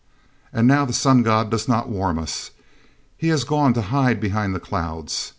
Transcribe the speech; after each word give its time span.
"And 0.51 0.67
now 0.67 0.83
the 0.83 0.93
Sun 0.93 1.21
god 1.21 1.51
does 1.51 1.67
not 1.67 1.87
warm 1.87 2.17
us. 2.17 2.49
He 3.17 3.27
has 3.27 3.43
gone 3.43 3.75
to 3.75 3.83
hide 3.93 4.19
behind 4.19 4.55
the 4.55 4.59
clouds. 4.59 5.29